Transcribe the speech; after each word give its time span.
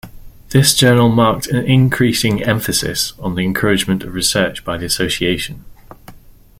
This 0.49 0.73
journal 0.75 1.09
marked 1.09 1.45
an 1.45 1.63
increasing 1.63 2.41
emphasis 2.41 3.13
on 3.19 3.35
the 3.35 3.43
encouragement 3.45 4.01
of 4.03 4.15
research 4.15 4.65
by 4.65 4.77
the 4.79 4.85
Association. 4.87 5.63